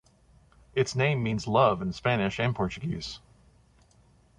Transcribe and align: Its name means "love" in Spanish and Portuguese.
Its 0.73 0.95
name 0.95 1.21
means 1.21 1.45
"love" 1.45 1.79
in 1.79 1.93
Spanish 1.93 2.39
and 2.39 2.55
Portuguese. 2.55 3.19